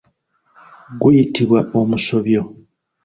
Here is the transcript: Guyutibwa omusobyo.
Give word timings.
Guyutibwa 0.99 1.59
omusobyo. 1.79 2.41